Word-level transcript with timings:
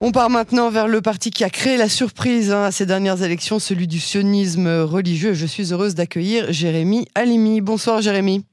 On 0.00 0.12
part 0.12 0.30
maintenant 0.30 0.70
vers 0.70 0.86
le 0.86 1.02
parti 1.02 1.32
qui 1.32 1.42
a 1.42 1.50
créé 1.50 1.76
la 1.76 1.88
surprise 1.88 2.52
hein, 2.52 2.62
à 2.62 2.70
ces 2.70 2.86
dernières 2.86 3.24
élections, 3.24 3.58
celui 3.58 3.88
du 3.88 3.98
sionisme 3.98 4.68
religieux. 4.82 5.34
Je 5.34 5.44
suis 5.44 5.72
heureuse 5.72 5.96
d'accueillir 5.96 6.52
Jérémy 6.52 7.08
Alimi. 7.16 7.60
Bonsoir 7.60 8.00
Jérémy. 8.00 8.44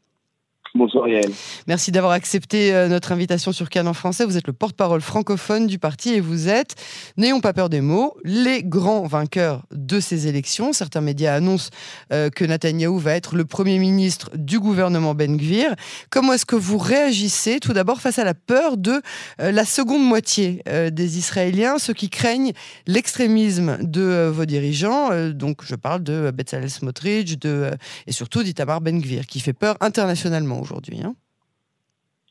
Merci 1.68 1.92
d'avoir 1.92 2.12
accepté 2.12 2.74
euh, 2.74 2.90
notre 2.90 3.14
invitation 3.14 3.54
sur 3.54 3.70
Canon 3.70 3.94
Français. 3.94 4.26
Vous 4.26 4.36
êtes 4.36 4.48
le 4.48 4.54
porte-parole 4.54 5.00
francophone 5.00 5.68
du 5.68 5.80
parti 5.80 6.14
et 6.14 6.20
vous 6.20 6.50
êtes, 6.50 6.76
n'ayons 7.16 7.40
pas 7.40 7.54
peur 7.54 7.70
des 7.70 7.80
mots, 7.80 8.18
les 8.26 8.62
grands 8.62 9.08
vainqueurs 9.08 9.64
de 9.72 10.02
ces 10.02 10.28
élections. 10.28 10.74
Certains 10.74 11.00
médias 11.00 11.34
annoncent 11.34 11.70
euh, 12.12 12.30
que 12.30 12.44
Netanyahou 12.44 13.00
va 13.00 13.14
être 13.14 13.36
le 13.36 13.46
premier 13.46 13.80
ministre 13.80 14.32
du 14.36 14.60
gouvernement 14.60 15.16
Ben 15.16 15.38
Gvir. 15.38 15.74
Comment 16.10 16.34
est-ce 16.34 16.46
que 16.46 16.58
vous 16.58 16.78
réagissez 16.78 17.62
tout 17.62 17.72
d'abord 17.72 18.02
face 18.02 18.20
à 18.20 18.26
la 18.26 18.34
peur 18.34 18.76
de 18.76 19.02
euh, 19.40 19.52
la 19.54 19.64
seconde 19.64 20.06
moitié 20.06 20.62
des 20.92 21.18
Israéliens, 21.18 21.78
ceux 21.78 21.94
qui 21.94 22.10
craignent 22.10 22.52
l'extrémisme 22.86 23.78
de 23.82 24.28
vos 24.28 24.46
dirigeants 24.46 25.10
Donc 25.32 25.64
je 25.64 25.76
parle 25.76 26.04
de 26.04 26.32
Bezalel 26.32 26.70
Smotrich 26.70 27.40
de, 27.40 27.72
et 28.08 28.12
surtout 28.12 28.44
d'Itamar 28.44 28.82
Ben 28.82 29.00
Gvir, 29.00 29.26
qui 29.26 29.40
fait 29.40 29.54
peur 29.54 29.78
internationalement 29.80 30.65
aujourd'hui. 30.66 31.00
Hein 31.04 31.16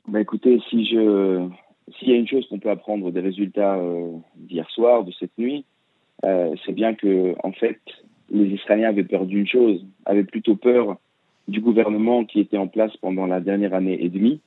bah 0.07 0.21
écoutez, 0.21 0.61
si 0.69 0.85
je 0.87 1.49
s'il 1.99 2.09
y 2.09 2.13
a 2.13 2.17
une 2.17 2.29
chose 2.29 2.47
qu'on 2.49 2.59
peut 2.59 2.71
apprendre 2.71 3.11
des 3.11 3.21
résultats 3.21 3.77
euh, 3.77 4.13
d'hier 4.37 4.69
soir, 4.71 5.05
de 5.05 5.13
cette 5.13 5.37
nuit, 5.39 5.65
euh, 6.25 6.55
c'est 6.65 6.73
bien 6.73 6.95
que 6.95 7.35
en 7.43 7.53
fait 7.53 7.81
les 8.31 8.47
Israéliens 8.55 8.89
avaient 8.89 9.05
peur 9.05 9.27
d'une 9.27 9.47
chose, 9.47 9.85
avaient 10.07 10.25
plutôt 10.25 10.57
peur 10.57 10.97
du 11.49 11.61
gouvernement 11.61 12.25
qui 12.25 12.41
était 12.41 12.57
en 12.57 12.69
place 12.69 12.97
pendant 12.99 13.27
la 13.27 13.41
dernière 13.41 13.75
année 13.75 14.03
et 14.03 14.09
demie, 14.09 14.41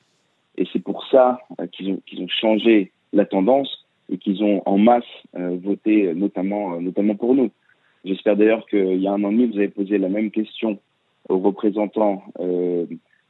et 0.56 0.66
c'est 0.72 0.82
pour 0.82 1.06
ça 1.08 1.40
euh, 1.60 1.66
qu'ils 1.66 1.92
ont 1.92 2.00
qu'ils 2.06 2.22
ont 2.22 2.28
changé 2.28 2.92
la 3.12 3.24
tendance 3.24 3.86
et 4.10 4.18
qu'ils 4.18 4.42
ont 4.42 4.62
en 4.64 4.78
masse 4.78 5.04
voté 5.34 6.14
notamment 6.14 6.80
notamment 6.80 7.14
pour 7.14 7.34
nous. 7.34 7.50
J'espère 8.04 8.36
d'ailleurs 8.36 8.66
qu'il 8.66 9.02
y 9.02 9.06
a 9.06 9.12
un 9.12 9.22
an 9.24 9.30
et 9.30 9.34
demi, 9.34 9.46
vous 9.46 9.58
avez 9.58 9.68
posé 9.68 9.98
la 9.98 10.08
même 10.08 10.30
question 10.30 10.78
aux 11.28 11.38
représentants 11.38 12.22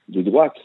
de 0.09 0.23
droite, 0.23 0.57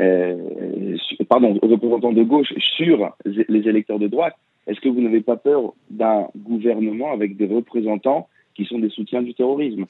euh, 0.00 0.96
pardon, 1.28 1.58
aux 1.62 1.68
représentants 1.68 2.12
de 2.12 2.22
gauche 2.22 2.52
sur 2.76 3.14
les 3.24 3.68
électeurs 3.68 3.98
de 3.98 4.08
droite, 4.08 4.34
est-ce 4.66 4.80
que 4.80 4.88
vous 4.88 5.00
n'avez 5.00 5.20
pas 5.20 5.36
peur 5.36 5.74
d'un 5.90 6.28
gouvernement 6.36 7.12
avec 7.12 7.36
des 7.36 7.46
représentants 7.46 8.28
qui 8.54 8.64
sont 8.64 8.78
des 8.78 8.90
soutiens 8.90 9.22
du 9.22 9.34
terrorisme? 9.34 9.84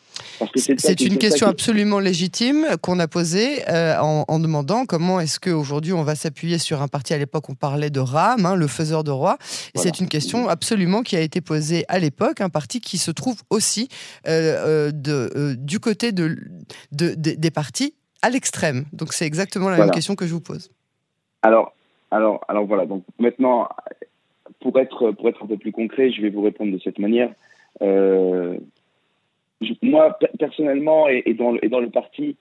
C'est 0.56 1.00
une 1.00 1.18
question 1.18 1.46
absolument 1.46 1.98
légitime 1.98 2.66
qu'on 2.82 2.98
a 2.98 3.08
posée 3.08 3.68
euh, 3.68 3.98
en, 4.00 4.38
demandant 4.38 4.86
comment 4.86 5.20
est-ce 5.20 5.38
qu'aujourd'hui 5.40 5.92
on 5.92 6.02
va 6.02 6.14
s'appuyer 6.14 6.58
sur 6.58 6.82
un 6.82 6.88
parti, 6.88 7.12
à 7.14 7.18
l'époque 7.18 7.48
on 7.48 7.54
parlait 7.54 7.90
de 7.90 8.00
RAM, 8.00 8.46
hein, 8.46 8.54
le 8.54 8.66
faiseur 8.66 9.04
de 9.04 9.10
roi. 9.10 9.36
C'est 9.74 10.00
une 10.00 10.08
question 10.08 10.48
absolument 10.48 11.02
qui 11.02 11.16
a 11.16 11.20
été 11.20 11.40
posée 11.40 11.84
à 11.88 11.98
l'époque, 11.98 12.40
un 12.40 12.48
parti 12.48 12.80
qui 12.80 12.98
se 12.98 13.10
trouve 13.10 13.40
aussi 13.50 13.88
euh, 14.28 14.90
de, 14.92 15.56
du 15.58 15.78
côté 15.78 16.12
de, 16.12 16.36
des 16.92 17.50
partis 17.50 17.94
à 18.22 18.30
l'extrême. 18.30 18.84
Donc 18.92 19.12
c'est 19.12 19.26
exactement 19.26 19.70
la 19.70 19.78
même 19.78 19.90
question 19.90 20.14
que 20.14 20.26
je 20.26 20.34
vous 20.34 20.40
pose. 20.40 20.70
Alors, 21.42 21.72
alors, 22.10 22.44
alors 22.48 22.66
voilà. 22.66 22.86
Donc 22.86 23.04
maintenant, 23.18 23.68
pour 24.60 24.78
être 24.78 25.12
pour 25.12 25.28
être 25.28 25.42
un 25.42 25.46
peu 25.46 25.56
plus 25.56 25.72
concret, 25.72 26.10
je 26.10 26.20
vais 26.22 26.30
vous 26.30 26.42
répondre 26.42 26.72
de 26.72 26.78
cette 26.78 26.98
manière. 26.98 27.32
Euh, 27.82 28.58
moi, 29.82 30.18
personnellement, 30.38 31.08
et, 31.08 31.34
dans, 31.34 31.52
le, 31.52 31.64
et 31.64 31.68
dans 31.68 31.80
le 31.80 31.90
parti, 31.90 32.36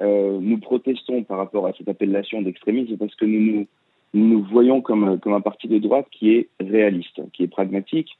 euh, 0.00 0.38
nous 0.40 0.58
protestons 0.58 1.22
par 1.22 1.38
rapport 1.38 1.66
à 1.66 1.72
cette 1.72 1.88
appellation 1.88 2.42
d'extrémisme 2.42 2.96
parce 2.96 3.14
que 3.14 3.24
nous 3.24 3.40
nous, 3.40 3.66
nous 4.12 4.44
voyons 4.44 4.80
comme, 4.80 5.18
comme 5.20 5.34
un 5.34 5.40
parti 5.40 5.68
de 5.68 5.78
droite 5.78 6.06
qui 6.10 6.34
est 6.34 6.48
réaliste, 6.60 7.20
qui 7.32 7.44
est 7.44 7.48
pragmatique 7.48 8.10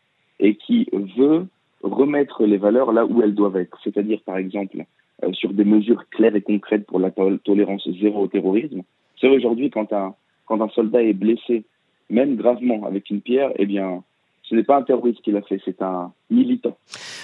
et 0.40 0.56
qui 0.56 0.88
veut 0.92 1.46
remettre 1.82 2.44
les 2.44 2.56
valeurs 2.56 2.92
là 2.92 3.04
où 3.04 3.22
elles 3.22 3.34
doivent 3.34 3.56
être. 3.56 3.78
C'est-à-dire, 3.84 4.20
par 4.24 4.36
exemple, 4.36 4.84
euh, 5.24 5.32
sur 5.32 5.52
des 5.52 5.64
mesures 5.64 6.04
claires 6.10 6.36
et 6.36 6.42
concrètes 6.42 6.86
pour 6.86 7.00
la 7.00 7.10
tolérance 7.44 7.88
zéro 8.00 8.24
au 8.24 8.28
terrorisme. 8.28 8.82
C'est 9.20 9.28
aujourd'hui 9.28 9.70
quand 9.70 9.92
un, 9.92 10.14
quand 10.46 10.60
un 10.60 10.68
soldat 10.68 11.02
est 11.02 11.12
blessé, 11.12 11.64
même 12.10 12.36
gravement 12.36 12.84
avec 12.86 13.10
une 13.10 13.20
pierre, 13.20 13.50
eh 13.56 13.66
bien, 13.66 14.02
ce 14.42 14.54
n'est 14.54 14.62
pas 14.62 14.76
un 14.76 14.82
terroriste 14.82 15.22
qui 15.22 15.32
l'a 15.32 15.40
fait, 15.42 15.58
c'est 15.64 15.80
un 15.80 16.12
militant. 16.30 16.76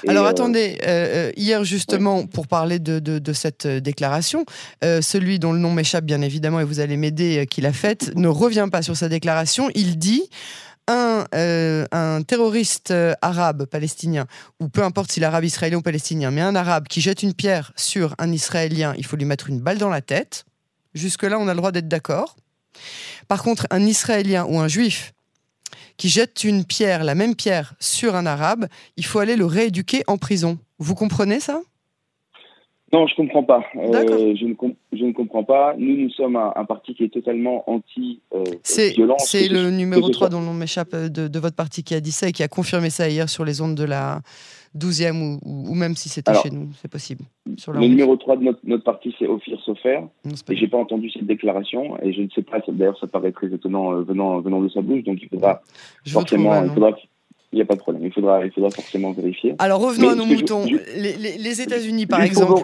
Alors 0.09 0.25
euh, 0.25 0.31
attendez, 0.31 0.78
euh, 0.87 1.31
hier 1.37 1.65
justement, 1.65 2.27
pour 2.27 2.49
parler 2.49 2.78
de, 2.78 2.99
de, 2.99 3.19
de 3.19 3.33
cette 3.33 3.66
déclaration, 3.66 4.44
celui 4.82 5.38
dont 5.38 5.53
le 5.53 5.59
nom 5.59 5.72
m'échappe 5.72 6.05
bien 6.05 6.22
évidemment 6.22 6.61
et 6.61 6.65
vous 6.65 6.81
allez 6.81 6.97
m'aider, 6.97 7.44
qui 7.50 7.61
l'a 7.61 7.75
faite, 7.75 8.17
ne 8.17 8.28
revient 8.28 8.69
pas 8.72 8.81
sur 8.81 8.97
sa 8.97 9.11
déclaration. 9.11 9.69
Il 9.75 9.99
dit 9.99 10.22
euh, 11.34 11.87
un, 11.93 12.23
terroriste 12.23 12.91
euh, 12.91 13.15
arabe, 13.23 13.67
palestinien, 13.67 14.27
ou 14.61 14.69
peu 14.69 14.83
importe 14.83 15.12
s'il 15.12 15.23
est 15.23 15.27
arabe, 15.27 15.45
israélien 15.45 15.78
ou 15.78 15.83
palestinien, 15.83 16.31
mais 16.31 16.41
un 16.41 16.55
arabe 16.55 16.89
qui 16.89 17.01
jette 17.01 17.23
une 17.23 17.34
pierre 17.34 17.73
sur 17.77 18.15
un 18.19 18.33
israélien, 18.33 18.95
il 18.97 19.05
faut 19.05 19.17
lui 19.17 19.25
mettre 19.25 19.49
une 19.49 19.61
balle 19.61 19.79
dans 19.79 19.89
la 19.89 20.00
tête. 20.00 20.45
Jusque-là, 20.95 21.39
on 21.39 21.49
a 21.49 21.53
le 21.53 21.59
droit 21.59 21.73
d'être 21.73 21.89
d'accord. 21.89 22.37
Par 23.29 23.43
contre, 23.43 23.67
un 23.71 23.84
israélien 23.84 24.45
ou 24.45 24.59
un 24.59 24.69
juif 24.69 25.12
qui 25.97 26.09
jette 26.09 26.45
une 26.45 26.65
pierre, 26.65 27.05
la 27.05 27.15
même 27.15 27.37
pierre, 27.37 27.75
sur 27.79 28.17
un 28.17 28.27
arabe, 28.27 28.67
il 28.97 29.05
faut 29.05 29.19
aller 29.19 29.37
le 29.37 29.45
rééduquer 29.45 30.03
en 30.06 30.19
prison. 30.19 30.59
Vous 30.79 30.95
comprenez 30.95 31.41
ça? 31.41 31.61
Non, 32.93 33.06
je 33.06 33.15
comprends 33.15 33.45
pas. 33.45 33.62
Euh, 33.77 34.34
je, 34.34 34.47
ne 34.47 34.55
je 34.93 35.05
ne 35.05 35.12
comprends 35.12 35.45
pas. 35.45 35.75
Nous, 35.78 35.97
nous 35.97 36.11
sommes 36.11 36.34
un, 36.34 36.65
parti 36.65 36.95
qui 36.95 37.05
est 37.05 37.09
totalement 37.09 37.62
anti-violence. 37.71 39.25
c'est 39.27 39.49
le 39.49 39.71
numéro 39.71 40.09
3 40.09 40.28
dont 40.28 40.41
l'on 40.41 40.55
m'échappe 40.55 40.95
euh, 40.95 41.09
de, 41.09 41.39
votre 41.39 41.55
parti 41.55 41.84
qui 41.84 41.95
a 41.95 42.00
dit 42.00 42.11
ça 42.11 42.29
et 42.29 42.33
qui 42.33 42.43
a 42.43 42.49
confirmé 42.49 42.91
ça 42.91 43.09
hier 43.09 43.29
sur 43.29 43.45
les 43.45 43.61
ondes 43.61 43.77
de 43.77 43.84
la 43.84 44.23
12e 44.77 45.39
ou, 45.45 45.75
même 45.75 45.95
si 45.95 46.09
c'était 46.09 46.34
chez 46.34 46.50
nous, 46.50 46.69
c'est 46.81 46.91
possible. 46.91 47.23
le 47.47 47.79
numéro 47.79 48.17
3 48.17 48.37
de 48.39 48.45
notre, 48.45 48.61
notre 48.65 48.84
parti, 48.84 49.15
c'est 49.19 49.27
Ophir 49.27 49.61
Sofer. 49.61 50.00
Et 50.49 50.56
j'ai 50.56 50.69
pas 50.69 50.79
entendu 50.79 51.11
cette 51.11 51.27
déclaration 51.27 51.97
et 52.03 52.12
je 52.12 52.23
ne 52.23 52.29
sais 52.34 52.43
pas, 52.43 52.59
d'ailleurs 52.67 52.99
ça 52.99 53.06
paraît 53.06 53.33
très 53.33 53.47
étonnant 53.49 53.93
euh, 53.93 54.03
venant, 54.03 54.41
venant 54.41 54.61
de 54.61 54.69
sa 54.69 54.81
bouche, 54.81 55.05
donc 55.05 55.19
il 55.23 55.29
faudra 55.29 55.62
forcément... 56.06 56.65
Il 57.53 57.56
n'y 57.56 57.62
a 57.62 57.65
pas 57.65 57.75
de 57.75 57.81
problème. 57.81 58.05
Il 58.05 58.12
faudra, 58.12 58.45
il 58.45 58.53
faudra 58.53 58.71
forcément 58.71 59.11
vérifier. 59.11 59.56
Alors 59.59 59.81
revenons 59.81 60.11
à 60.11 60.15
nos 60.15 60.25
moutons. 60.25 60.67
Les, 60.97 61.17
les 61.17 61.61
États-Unis, 61.61 62.06
par 62.06 62.23
exemple, 62.23 62.62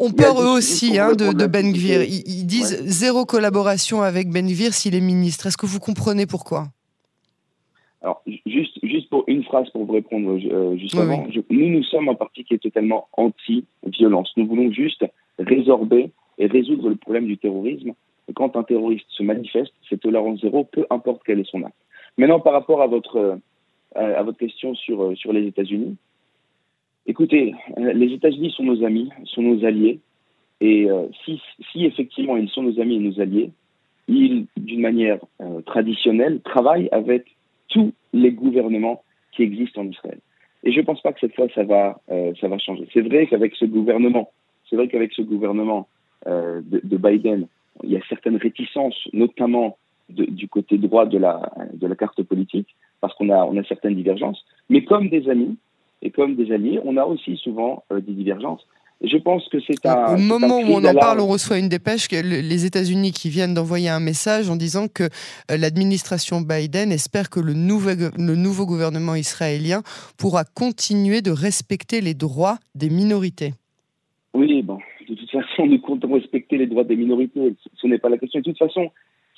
on, 0.00 0.10
peur 0.12 0.40
eux 0.40 0.56
aussi 0.56 0.98
hein, 0.98 1.12
de, 1.14 1.46
Ben 1.46 1.72
Gvir. 1.72 2.02
Ils, 2.02 2.46
disent 2.46 2.82
zéro 2.84 3.24
collaboration 3.24 4.02
avec 4.02 4.30
Ben 4.30 4.46
Gvir 4.46 4.72
s'il 4.74 4.94
est 4.94 5.00
ministre. 5.00 5.46
Est-ce 5.46 5.56
que 5.56 5.66
vous 5.66 5.80
comprenez 5.80 6.26
pourquoi? 6.26 6.68
Alors, 8.02 8.22
juste, 8.46 8.78
juste 8.82 9.08
pour 9.10 9.24
une 9.26 9.42
phrase 9.44 9.68
pour 9.70 9.84
vous 9.84 9.92
répondre 9.92 10.38
euh, 10.38 10.76
juste 10.76 10.96
avant. 10.96 11.26
nous, 11.50 11.68
nous 11.68 11.82
sommes 11.82 12.08
un 12.08 12.14
parti 12.14 12.44
qui 12.44 12.54
est 12.54 12.58
totalement 12.58 13.08
anti-violence. 13.16 14.32
Nous 14.36 14.46
voulons 14.46 14.70
juste 14.72 15.04
résorber 15.38 16.10
et 16.38 16.46
résoudre 16.46 16.88
le 16.88 16.96
problème 16.96 17.26
du 17.26 17.38
terrorisme. 17.38 17.92
Et 18.28 18.32
quand 18.32 18.56
un 18.56 18.62
terroriste 18.62 19.06
se 19.08 19.22
manifeste, 19.22 19.72
c'est 19.88 20.00
tolérance 20.00 20.40
zéro, 20.40 20.64
peu 20.64 20.86
importe 20.90 21.22
quel 21.24 21.40
est 21.40 21.50
son 21.50 21.62
acte. 21.64 21.76
Maintenant, 22.16 22.40
par 22.40 22.52
rapport 22.52 22.82
à 22.82 22.86
votre, 22.86 23.16
euh, 23.16 23.36
à 23.94 24.22
votre 24.22 24.38
question 24.38 24.74
sur, 24.74 25.02
euh, 25.02 25.14
sur 25.14 25.32
les 25.32 25.46
États-Unis, 25.46 25.96
Écoutez, 27.08 27.54
euh, 27.78 27.94
les 27.94 28.12
États-Unis 28.12 28.52
sont 28.54 28.64
nos 28.64 28.84
amis, 28.84 29.08
sont 29.24 29.40
nos 29.40 29.64
alliés, 29.64 29.98
et 30.60 30.90
euh, 30.90 31.06
si, 31.24 31.40
si, 31.72 31.86
effectivement 31.86 32.36
ils 32.36 32.50
sont 32.50 32.62
nos 32.62 32.78
amis 32.80 32.96
et 32.96 32.98
nos 32.98 33.18
alliés, 33.18 33.50
ils, 34.08 34.44
d'une 34.58 34.82
manière 34.82 35.18
euh, 35.40 35.62
traditionnelle, 35.62 36.40
travaillent 36.42 36.90
avec 36.92 37.24
tous 37.68 37.94
les 38.12 38.30
gouvernements 38.30 39.02
qui 39.32 39.42
existent 39.42 39.80
en 39.80 39.88
Israël. 39.88 40.18
Et 40.64 40.72
je 40.72 40.80
ne 40.80 40.84
pense 40.84 41.00
pas 41.00 41.14
que 41.14 41.20
cette 41.20 41.34
fois 41.34 41.46
ça 41.54 41.64
va, 41.64 41.98
changer. 42.58 42.86
C'est 42.92 43.00
vrai 43.00 43.26
qu'avec 43.26 43.56
ce 43.56 43.64
gouvernement, 43.64 44.30
c'est 44.68 44.76
vrai 44.76 44.88
qu'avec 44.88 45.14
ce 45.14 45.22
gouvernement 45.22 45.88
de, 46.26 46.62
de, 46.62 46.96
Biden, 46.98 47.46
il 47.84 47.90
y 47.90 47.96
a 47.96 48.00
certaines 48.08 48.36
réticences, 48.36 49.08
notamment 49.14 49.78
du 50.10 50.48
côté 50.48 50.76
droit 50.78 51.06
de 51.06 51.16
la, 51.16 51.40
carte 51.98 52.22
politique, 52.22 52.74
parce 53.00 53.14
qu'on 53.14 53.30
a, 53.30 53.44
on 53.44 53.56
a 53.56 53.64
certaines 53.64 53.94
divergences. 53.94 54.44
Mais 54.68 54.84
comme 54.84 55.08
des 55.08 55.28
amis, 55.30 55.56
et 56.02 56.10
comme 56.10 56.36
des 56.36 56.52
alliés, 56.52 56.80
on 56.84 56.96
a 56.96 57.04
aussi 57.04 57.36
souvent 57.36 57.84
euh, 57.92 58.00
des 58.00 58.12
divergences. 58.12 58.66
Et 59.00 59.08
je 59.08 59.16
pense 59.16 59.48
que 59.48 59.58
c'est 59.60 59.86
un. 59.86 60.16
Au 60.16 60.18
moment 60.18 60.58
où 60.58 60.72
on 60.72 60.84
en 60.84 60.94
parle, 60.94 61.20
on 61.20 61.28
reçoit 61.28 61.58
une 61.58 61.68
dépêche 61.68 62.08
que 62.08 62.16
les 62.16 62.66
États-Unis 62.66 63.12
qui 63.12 63.28
viennent 63.28 63.54
d'envoyer 63.54 63.88
un 63.88 64.00
message 64.00 64.50
en 64.50 64.56
disant 64.56 64.88
que 64.88 65.04
euh, 65.04 65.56
l'administration 65.56 66.40
Biden 66.40 66.90
espère 66.90 67.30
que 67.30 67.38
le 67.38 67.54
nouveau, 67.54 67.90
le 67.90 68.34
nouveau 68.34 68.66
gouvernement 68.66 69.14
israélien 69.14 69.82
pourra 70.18 70.42
continuer 70.44 71.22
de 71.22 71.30
respecter 71.30 72.00
les 72.00 72.14
droits 72.14 72.58
des 72.74 72.90
minorités. 72.90 73.52
Oui, 74.34 74.62
bon, 74.62 74.78
de 75.08 75.14
toute 75.14 75.30
façon, 75.30 75.66
nous 75.66 75.80
comptons 75.80 76.12
respecter 76.14 76.58
les 76.58 76.66
droits 76.66 76.84
des 76.84 76.96
minorités. 76.96 77.54
Ce 77.76 77.86
n'est 77.86 77.98
pas 77.98 78.08
la 78.08 78.18
question. 78.18 78.40
De 78.40 78.44
toute 78.44 78.58
façon, 78.58 78.90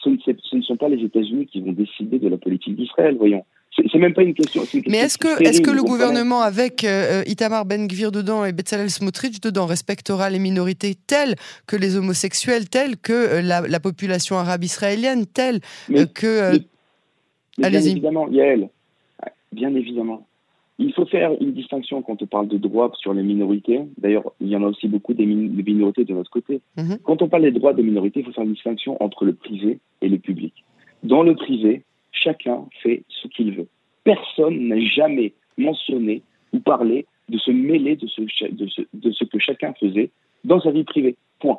ce 0.02 0.08
ne 0.08 0.62
sont 0.62 0.76
pas 0.76 0.88
les 0.88 1.04
États-Unis 1.04 1.46
qui 1.46 1.60
vont 1.60 1.72
décider 1.72 2.18
de 2.18 2.28
la 2.28 2.38
politique 2.38 2.76
d'Israël, 2.76 3.16
voyons. 3.18 3.44
C'est 3.90 3.98
même 3.98 4.14
pas 4.14 4.22
une 4.22 4.34
question. 4.34 4.62
Mais 4.88 4.98
est-ce 4.98 5.18
que, 5.18 5.42
est 5.42 5.62
que 5.62 5.70
le 5.70 5.82
gouvernement, 5.82 6.40
avec 6.40 6.84
euh, 6.84 7.22
Itamar 7.26 7.64
Ben-Gvir 7.64 8.12
dedans 8.12 8.44
et 8.44 8.52
Bezalel 8.52 8.90
Smotrich 8.90 9.40
dedans, 9.40 9.66
respectera 9.66 10.30
les 10.30 10.38
minorités 10.38 10.94
telles 10.94 11.34
que 11.66 11.76
les 11.76 11.96
homosexuels, 11.96 12.68
telles 12.68 12.96
que 12.96 13.12
euh, 13.12 13.42
la, 13.42 13.80
population 13.80 14.36
arabe 14.36 14.64
israélienne, 14.64 15.26
telles 15.26 15.60
euh, 15.90 16.06
que. 16.06 16.58
Allez-y. 17.62 17.90
Évidemment, 17.92 18.28
Yael, 18.28 18.68
bien 19.52 19.74
évidemment. 19.74 20.26
Il 20.78 20.94
faut 20.94 21.04
faire 21.04 21.32
une 21.40 21.52
distinction 21.52 22.00
quand 22.00 22.22
on 22.22 22.26
parle 22.26 22.48
de 22.48 22.56
droits 22.56 22.90
sur 22.98 23.12
les 23.12 23.22
minorités. 23.22 23.80
D'ailleurs, 23.98 24.32
il 24.40 24.48
y 24.48 24.56
en 24.56 24.62
a 24.62 24.66
aussi 24.66 24.88
beaucoup 24.88 25.12
des, 25.12 25.26
minorités 25.26 26.06
de 26.06 26.14
notre 26.14 26.30
côté. 26.30 26.62
Mhm. 26.78 26.98
Quand 27.04 27.20
on 27.20 27.28
parle 27.28 27.42
des 27.42 27.50
droits 27.50 27.74
des 27.74 27.82
minorités, 27.82 28.20
il 28.20 28.26
faut 28.26 28.32
faire 28.32 28.44
une 28.44 28.54
distinction 28.54 28.96
entre 29.02 29.26
le 29.26 29.34
privé 29.34 29.78
et 30.00 30.08
le 30.08 30.18
public. 30.18 30.54
Dans 31.02 31.22
le 31.22 31.34
privé, 31.34 31.84
chacun 32.12 32.64
fait 32.82 33.02
ce 33.08 33.28
qu'il 33.28 33.54
veut. 33.54 33.68
Personne 34.04 34.68
n'a 34.68 34.80
jamais 34.80 35.32
mentionné 35.58 36.22
ou 36.52 36.60
parlé 36.60 37.06
de 37.28 37.38
se 37.38 37.50
mêler 37.50 37.96
de 37.96 38.06
ce, 38.06 38.22
de 38.92 39.12
ce 39.12 39.24
que 39.24 39.38
chacun 39.38 39.72
faisait 39.74 40.10
dans 40.44 40.60
sa 40.60 40.70
vie 40.70 40.84
privée. 40.84 41.16
Point. 41.38 41.58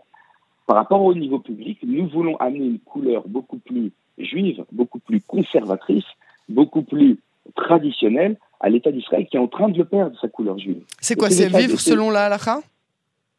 Par 0.68 0.75
rapport 0.75 1.01
au 1.03 1.13
niveau 1.13 1.39
public, 1.39 1.80
nous 1.83 2.07
voulons 2.07 2.38
amener 2.38 2.65
une 2.65 2.80
couleur 2.80 3.27
beaucoup 3.27 3.57
plus 3.57 3.92
juive, 4.18 4.63
beaucoup 4.71 5.00
plus 5.00 5.21
conservatrice, 5.21 6.06
beaucoup 6.50 6.83
plus 6.83 7.19
traditionnelle 7.56 8.38
à 8.59 8.69
l'État 8.69 8.92
d'Israël 8.92 9.25
qui 9.25 9.38
est 9.38 9.39
en 9.39 9.48
train 9.48 9.69
de 9.69 9.77
le 9.77 9.86
perdre, 9.86 10.18
sa 10.19 10.27
couleur 10.27 10.57
juive. 10.57 10.83
C'est 11.00 11.15
quoi 11.15 11.30
C'est 11.30 11.48
vivre 11.48 11.80
selon 11.80 12.09
la 12.09 12.25
halakha 12.25 12.59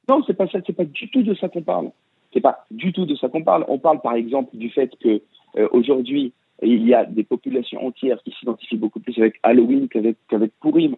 Non, 0.08 0.22
c'est 0.26 0.34
pas 0.34 0.48
ça, 0.48 0.58
c'est 0.66 0.72
pas 0.72 0.84
du 0.84 1.08
tout 1.10 1.22
de 1.22 1.34
ça 1.34 1.48
qu'on 1.48 1.62
parle. 1.62 1.90
C'est 2.32 2.40
pas 2.40 2.66
du 2.70 2.92
tout 2.92 3.06
de 3.06 3.14
ça 3.14 3.28
qu'on 3.28 3.42
parle. 3.42 3.64
On 3.68 3.78
parle 3.78 4.00
par 4.00 4.14
exemple 4.14 4.56
du 4.56 4.70
fait 4.70 4.90
que 5.00 5.22
euh, 5.56 5.68
aujourd'hui 5.72 6.32
il 6.66 6.86
y 6.86 6.94
a 6.94 7.04
des 7.04 7.24
populations 7.24 7.84
entières 7.86 8.22
qui 8.24 8.32
s'identifient 8.38 8.76
beaucoup 8.76 9.00
plus 9.00 9.16
avec 9.18 9.34
Halloween 9.42 9.88
qu'avec 9.88 10.16
qu'avec 10.28 10.52
Purim. 10.60 10.96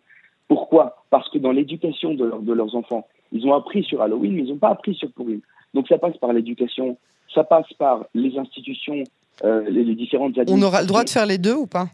Pourquoi? 0.48 1.04
Parce 1.10 1.28
que 1.30 1.38
dans 1.38 1.52
l'éducation 1.52 2.14
de, 2.14 2.30
de, 2.42 2.52
leurs 2.52 2.74
enfants, 2.76 3.06
ils 3.32 3.46
ont 3.46 3.54
appris 3.54 3.82
sur 3.82 4.02
Halloween, 4.02 4.34
mais 4.34 4.42
ils 4.42 4.50
n'ont 4.50 4.58
pas 4.58 4.70
appris 4.70 4.94
sur 4.94 5.10
Purim. 5.10 5.40
Donc 5.72 5.88
ça 5.88 5.98
passe 5.98 6.16
par 6.18 6.32
l'éducation, 6.32 6.98
ça 7.34 7.44
passe 7.44 7.72
par 7.78 8.04
les 8.14 8.36
institutions, 8.38 9.02
euh, 9.42 9.68
les, 9.70 9.94
différentes 9.94 10.38
On 10.48 10.62
aura 10.62 10.82
le 10.82 10.86
droit 10.86 11.02
de 11.02 11.10
faire 11.10 11.26
les 11.26 11.38
deux 11.38 11.54
ou 11.54 11.66
pas? 11.66 11.88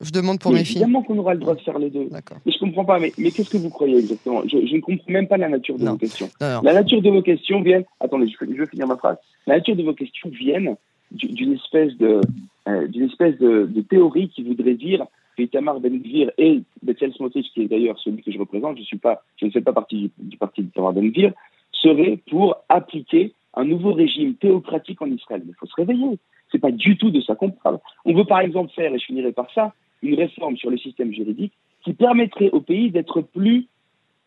Je 0.00 0.10
demande 0.10 0.38
pour 0.38 0.50
mes 0.50 0.64
filles. 0.64 0.78
Évidemment 0.78 1.02
qu'on 1.02 1.18
aura 1.18 1.34
le 1.34 1.40
droit 1.40 1.54
de 1.54 1.60
faire 1.60 1.78
les 1.78 1.90
deux. 1.90 2.08
Mais 2.10 2.52
je 2.52 2.58
comprends 2.58 2.86
pas. 2.86 2.98
Mais, 2.98 3.12
mais 3.18 3.30
qu'est-ce 3.30 3.50
que 3.50 3.58
vous 3.58 3.68
croyez 3.68 3.98
exactement? 3.98 4.42
Je, 4.46 4.56
ne 4.56 4.80
comprends 4.80 5.12
même 5.12 5.28
pas 5.28 5.36
la 5.36 5.50
nature 5.50 5.78
de 5.78 5.86
vos 5.86 5.96
questions. 5.96 6.30
La 6.40 6.72
nature 6.72 7.02
de 7.02 7.10
vos 7.10 7.20
questions 7.20 7.60
viennent. 7.60 7.84
Attendez, 8.00 8.26
je, 8.28 8.46
je, 8.46 8.60
vais 8.60 8.66
finir 8.66 8.86
ma 8.86 8.96
phrase. 8.96 9.18
La 9.46 9.56
nature 9.56 9.76
de 9.76 9.82
vos 9.82 9.92
questions 9.92 10.30
viennent 10.30 10.74
d'une 11.10 11.52
espèce 11.52 11.96
de 11.96 12.20
euh, 12.68 12.86
d'une 12.88 13.04
espèce 13.04 13.38
de, 13.38 13.80
théorie 13.88 14.28
qui 14.28 14.42
voudrait 14.42 14.74
dire 14.74 15.06
que 15.36 15.42
Itamar 15.42 15.80
Ben 15.80 15.98
Gvir 15.98 16.30
et 16.36 16.60
Betzel 16.82 17.12
Smotrich, 17.14 17.50
qui 17.54 17.62
est 17.62 17.68
d'ailleurs 17.68 17.98
celui 17.98 18.22
que 18.22 18.30
je 18.30 18.38
représente, 18.38 18.76
je 18.78 19.46
ne 19.46 19.50
fais 19.50 19.60
pas 19.60 19.72
partie 19.72 20.10
du, 20.18 20.36
parti 20.36 20.62
d'Itamar 20.62 20.92
Ben 20.92 21.10
Gvir, 21.10 21.32
seraient 21.72 22.18
pour 22.28 22.56
appliquer 22.68 23.32
un 23.54 23.64
nouveau 23.64 23.92
régime 23.94 24.34
théocratique 24.34 25.00
en 25.00 25.06
Israël. 25.06 25.42
Mais 25.44 25.52
il 25.52 25.54
faut 25.54 25.66
se 25.66 25.74
réveiller. 25.74 26.18
C'est 26.52 26.58
pas 26.58 26.70
du 26.70 26.96
tout 26.98 27.10
de 27.10 27.20
ça 27.22 27.34
qu'on 27.34 27.50
parle. 27.50 27.78
On 28.04 28.14
veut 28.14 28.24
par 28.24 28.40
exemple 28.40 28.72
faire, 28.74 28.94
et 28.94 28.98
je 28.98 29.06
finirai 29.06 29.32
par 29.32 29.50
ça, 29.52 29.72
une 30.02 30.14
réforme 30.14 30.56
sur 30.56 30.70
le 30.70 30.78
système 30.78 31.12
juridique 31.12 31.52
qui 31.82 31.94
permettrait 31.94 32.50
au 32.50 32.60
pays 32.60 32.90
d'être 32.90 33.22
plus 33.22 33.66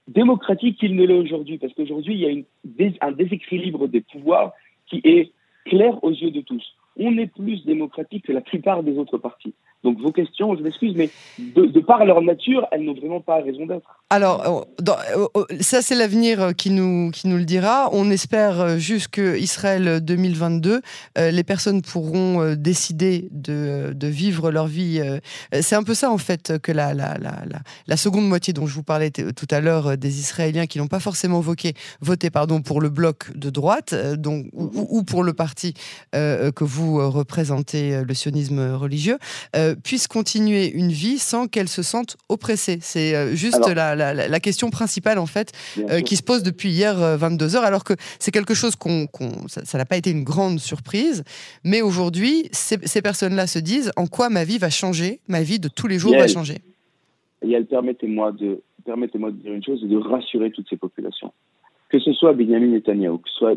démocratique 0.07 0.79
qu'il 0.79 0.95
ne 0.95 1.05
l'est 1.05 1.13
aujourd'hui. 1.13 1.59
Parce 1.59 1.73
qu'aujourd'hui, 1.73 2.15
il 2.15 2.19
y 2.19 2.87
a 2.89 3.05
un 3.05 3.11
déséquilibre 3.11 3.87
des 3.87 4.01
pouvoirs 4.01 4.53
qui 4.87 5.01
est 5.03 5.31
clair 5.65 6.03
aux 6.03 6.11
yeux 6.11 6.31
de 6.31 6.41
tous. 6.41 6.63
On 6.97 7.17
est 7.17 7.27
plus 7.27 7.65
démocratique 7.65 8.25
que 8.25 8.31
la 8.31 8.41
plupart 8.41 8.83
des 8.83 8.97
autres 8.97 9.17
partis. 9.17 9.53
Donc 9.83 9.99
vos 9.99 10.11
questions, 10.11 10.55
je 10.55 10.63
m'excuse, 10.63 10.93
mais 10.95 11.09
de, 11.37 11.79
par 11.81 12.05
leur 12.05 12.21
nature, 12.21 12.65
elles 12.71 12.83
n'ont 12.83 12.93
vraiment 12.93 13.19
pas 13.19 13.41
raison 13.41 13.65
d'être. 13.65 13.99
Alors, 14.09 14.65
euh, 14.79 14.93
euh, 15.17 15.27
euh, 15.35 15.45
ça 15.59 15.81
c'est 15.81 15.95
l'avenir 15.95 16.55
qui 16.55 16.69
nous, 16.69 17.11
qui 17.11 17.27
nous 17.27 17.37
le 17.37 17.45
dira. 17.45 17.89
On 17.91 18.09
espère 18.11 18.77
juste 18.77 19.17
Israël 19.17 19.99
2022, 20.01 20.81
les 21.17 21.43
personnes 21.43 21.81
pourront 21.81 22.53
décider 22.55 23.27
de, 23.31 23.91
de, 23.93 24.07
vivre 24.07 24.51
leur 24.51 24.67
vie. 24.67 25.01
C'est 25.51 25.75
un 25.75 25.83
peu 25.83 25.93
ça 25.93 26.11
en 26.11 26.17
fait 26.17 26.59
que 26.61 26.71
la, 26.71 26.93
la, 26.93 27.17
la, 27.17 27.43
la, 27.87 27.97
seconde 27.97 28.27
moitié 28.27 28.53
dont 28.53 28.67
je 28.67 28.75
vous 28.75 28.83
parlais 28.83 29.11
tout 29.11 29.47
à 29.49 29.59
l'heure 29.59 29.97
des 29.97 30.19
Israéliens 30.19 30.67
qui 30.67 30.77
n'ont 30.77 30.87
pas 30.87 30.99
forcément 30.99 31.39
voté, 31.39 31.73
pardon, 32.31 32.61
pour 32.61 32.81
le 32.81 32.89
bloc 32.89 33.35
de 33.35 33.49
droite 33.49 33.95
donc, 34.15 34.45
ou, 34.53 35.03
pour 35.03 35.23
le 35.23 35.33
parti 35.33 35.73
que 36.11 36.63
vous 36.63 37.09
représentez, 37.09 38.03
le 38.03 38.13
sionisme 38.13 38.75
religieux 38.75 39.17
puissent 39.75 40.07
continuer 40.07 40.71
une 40.71 40.89
vie 40.89 41.17
sans 41.17 41.47
qu'elles 41.47 41.67
se 41.67 41.83
sentent 41.83 42.17
oppressées. 42.29 42.77
C'est 42.81 43.15
euh, 43.15 43.35
juste 43.35 43.67
la, 43.67 44.39
question 44.39 44.69
principale 44.69 45.19
en 45.19 45.25
fait 45.25 45.51
euh, 45.77 46.01
qui 46.01 46.15
se 46.15 46.23
pose 46.23 46.43
depuis 46.43 46.69
hier 46.69 46.95
22 46.95 47.55
euh, 47.55 47.57
heures, 47.57 47.63
alors 47.63 47.83
que 47.83 47.93
c'est 48.19 48.31
quelque 48.31 48.53
chose 48.53 48.75
qu'on, 48.75 49.07
ça 49.47 49.77
n'a 49.77 49.85
pas 49.85 49.97
été 49.97 50.11
une 50.11 50.23
grande 50.23 50.59
surprise, 50.59 51.23
mais 51.63 51.81
aujourd'hui 51.81 52.49
ces, 52.51 53.01
personnes-là 53.01 53.47
se 53.47 53.59
disent 53.59 53.91
en 53.95 54.07
quoi 54.07 54.29
ma 54.29 54.43
vie 54.43 54.57
va 54.57 54.69
changer, 54.69 55.19
ma 55.27 55.41
vie 55.41 55.59
de 55.59 55.69
tous 55.69 55.87
les 55.87 55.97
jours 55.97 56.13
va 56.15 56.27
changer. 56.27 56.57
Et 57.41 57.59
permettez-moi 57.61 58.31
de 58.33 58.61
permettez-moi 58.85 59.31
de 59.31 59.37
dire 59.37 59.53
une 59.53 59.63
chose 59.63 59.83
et 59.83 59.87
de 59.87 59.97
rassurer 59.97 60.51
toutes 60.51 60.69
ces 60.69 60.77
populations. 60.77 61.31
Que 61.89 61.99
ce 61.99 62.11
soit 62.13 62.33
Benjamin 62.33 62.67
Netanyahu, 62.67 63.19
que 63.19 63.29
ce 63.29 63.35
soit 63.35 63.55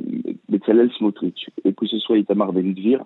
Bezalel 0.48 0.90
Smotrich 0.98 1.48
et 1.64 1.72
que 1.72 1.86
ce 1.86 1.98
soit 1.98 2.18
Itamar 2.18 2.52
Ben-Gvir, 2.52 3.04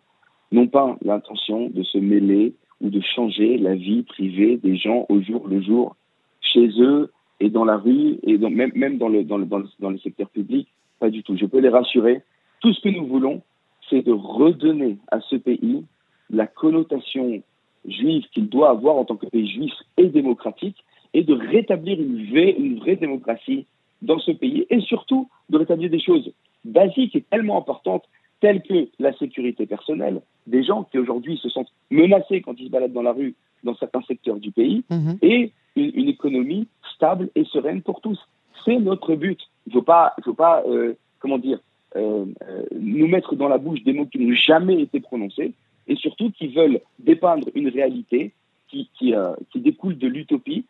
n'ont 0.52 0.68
pas 0.68 0.96
l'intention 1.02 1.70
de 1.70 1.82
se 1.82 1.98
mêler 1.98 2.54
ou 2.80 2.90
de 2.90 3.00
changer 3.00 3.58
la 3.58 3.74
vie 3.74 4.02
privée 4.02 4.56
des 4.56 4.76
gens 4.76 5.06
au 5.08 5.20
jour 5.20 5.46
le 5.46 5.60
jour, 5.60 5.96
chez 6.40 6.68
eux 6.80 7.12
et 7.40 7.48
dans 7.48 7.64
la 7.64 7.76
rue, 7.76 8.18
et 8.22 8.36
même, 8.38 8.72
même 8.74 8.98
dans, 8.98 9.08
le, 9.08 9.24
dans, 9.24 9.38
le, 9.38 9.46
dans, 9.46 9.90
le, 9.90 9.98
secteur 9.98 10.28
public. 10.28 10.68
Pas 10.98 11.10
du 11.10 11.22
tout. 11.22 11.36
Je 11.36 11.46
peux 11.46 11.58
les 11.58 11.70
rassurer. 11.70 12.22
Tout 12.60 12.74
ce 12.74 12.80
que 12.80 12.90
nous 12.90 13.06
voulons, 13.06 13.40
c'est 13.88 14.02
de 14.02 14.12
redonner 14.12 14.98
à 15.10 15.20
ce 15.20 15.36
pays 15.36 15.84
la 16.28 16.46
connotation 16.46 17.42
juive 17.88 18.24
qu'il 18.32 18.48
doit 18.48 18.70
avoir 18.70 18.96
en 18.96 19.04
tant 19.06 19.16
que 19.16 19.26
pays 19.26 19.50
juif 19.50 19.72
et 19.96 20.06
démocratique, 20.06 20.76
et 21.14 21.24
de 21.24 21.34
rétablir 21.34 22.00
une 22.00 22.30
vraie, 22.30 22.54
une 22.56 22.78
vraie 22.78 22.96
démocratie 22.96 23.66
dans 24.02 24.18
ce 24.18 24.30
pays, 24.30 24.66
et 24.70 24.80
surtout 24.80 25.28
de 25.48 25.58
rétablir 25.58 25.90
des 25.90 25.98
choses 25.98 26.30
basiques 26.64 27.16
et 27.16 27.22
tellement 27.22 27.58
importantes 27.58 28.04
telles 28.40 28.62
que 28.62 28.88
la 28.98 29.12
sécurité 29.16 29.66
personnelle 29.66 30.20
des 30.46 30.62
gens 30.62 30.84
qui 30.84 30.98
aujourd'hui 30.98 31.38
se 31.38 31.48
sentent 31.48 31.72
menacés 31.90 32.40
quand 32.40 32.58
ils 32.58 32.66
se 32.66 32.70
baladent 32.70 32.92
dans 32.92 33.02
la 33.02 33.12
rue 33.12 33.34
dans 33.62 33.76
certains 33.76 34.02
secteurs 34.02 34.36
du 34.36 34.50
pays, 34.50 34.84
mhm. 34.90 35.18
et 35.22 35.52
une, 35.76 36.08
économie 36.08 36.66
stable 36.94 37.30
et 37.34 37.44
sereine 37.44 37.82
pour 37.82 38.00
tous. 38.00 38.18
C'est 38.64 38.78
notre 38.78 39.14
but. 39.14 39.40
Il 39.66 39.70
ne 39.70 39.74
faut 39.74 39.82
pas, 39.82 40.14
faut 40.24 40.34
pas 40.34 40.62
euh, 40.66 40.94
comment 41.18 41.38
dire, 41.38 41.58
euh, 41.96 42.24
euh, 42.48 42.64
nous 42.78 43.06
mettre 43.06 43.36
dans 43.36 43.48
la 43.48 43.58
bouche 43.58 43.82
des 43.82 43.92
mots 43.92 44.06
qui 44.06 44.18
n'ont 44.18 44.34
jamais 44.34 44.80
été 44.80 45.00
prononcés, 45.00 45.52
et 45.88 45.96
surtout 45.96 46.30
qui 46.30 46.48
veulent 46.48 46.80
dépeindre 46.98 47.48
une 47.54 47.68
réalité 47.68 48.32
qui, 48.68 48.88
qui, 48.98 49.12
qui 49.50 49.60
découle 49.60 49.98
de 49.98 50.06
l'utopie 50.06 50.64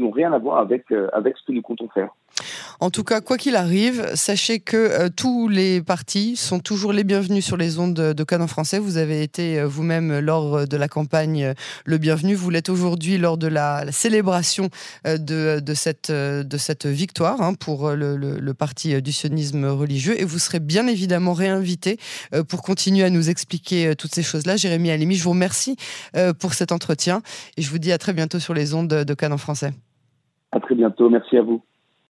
n'ont 0.00 0.10
rien 0.10 0.32
à 0.32 0.38
voir 0.38 0.58
avec, 0.58 0.86
avec 1.12 1.36
ce 1.36 1.44
que 1.46 1.52
nous 1.52 1.62
comptons 1.62 1.88
faire. 1.88 2.10
En 2.78 2.90
tout 2.90 3.04
cas, 3.04 3.20
quoi 3.22 3.38
qu'il 3.38 3.56
arrive, 3.56 4.14
sachez 4.14 4.60
que 4.60 4.76
euh, 4.76 5.08
tous 5.14 5.48
les 5.48 5.80
partis 5.80 6.36
sont 6.36 6.60
toujours 6.60 6.92
les 6.92 7.04
bienvenus 7.04 7.44
sur 7.44 7.56
les 7.56 7.78
ondes 7.78 7.94
de, 7.94 8.24
Canon 8.24 8.46
français. 8.46 8.78
Vous 8.78 8.98
avez 8.98 9.22
été 9.22 9.58
euh, 9.58 9.66
vous-même 9.66 10.18
lors 10.18 10.68
de 10.68 10.76
la 10.76 10.88
campagne 10.88 11.44
euh, 11.44 11.54
le 11.86 11.96
bienvenu. 11.96 12.34
Vous 12.34 12.50
l'êtes 12.50 12.68
aujourd'hui 12.68 13.16
lors 13.16 13.38
de 13.38 13.46
la, 13.46 13.90
célébration 13.92 14.68
de, 15.04 15.62
cette, 15.74 16.10
de 16.10 16.56
cette 16.58 16.86
victoire 16.86 17.40
hein, 17.40 17.54
pour 17.54 17.90
le, 17.92 18.52
parti 18.52 19.00
du 19.00 19.12
sionisme 19.12 19.64
religieux. 19.66 20.20
Et 20.20 20.24
vous 20.24 20.38
serez 20.38 20.60
bien 20.60 20.86
évidemment 20.86 21.32
réinvité 21.32 21.98
pour 22.48 22.62
continuer 22.62 23.04
à 23.04 23.10
nous 23.10 23.30
expliquer 23.30 23.94
toutes 23.96 24.14
ces 24.14 24.22
choses-là. 24.22 24.56
Jérémy 24.56 24.90
Alimi, 24.90 25.14
je 25.14 25.22
vous 25.22 25.30
remercie 25.30 25.76
pour 26.38 26.54
cet 26.54 26.72
entretien 26.72 27.22
et 27.56 27.62
je 27.62 27.70
vous 27.70 27.78
dis 27.78 27.92
à 27.92 27.98
très 27.98 28.12
bientôt 28.12 28.38
sur 28.38 28.54
les 28.54 28.74
ondes 28.74 28.88
de 28.88 29.14
Canon 29.14 29.38
français. 29.38 29.72
À 30.52 30.60
très 30.60 30.74
bientôt. 30.74 31.10
Merci 31.10 31.36
à 31.36 31.42
vous. 31.42 31.62